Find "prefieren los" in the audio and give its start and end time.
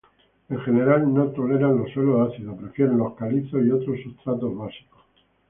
2.57-3.13